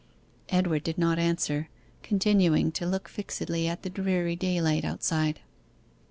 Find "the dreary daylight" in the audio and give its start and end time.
3.83-4.83